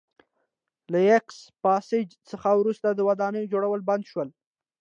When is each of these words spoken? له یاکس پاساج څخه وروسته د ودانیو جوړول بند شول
له 0.91 0.99
یاکس 1.09 1.37
پاساج 1.63 2.09
څخه 2.29 2.49
وروسته 2.59 2.87
د 2.91 2.99
ودانیو 3.07 3.49
جوړول 3.53 3.81
بند 3.89 4.03
شول 4.11 4.29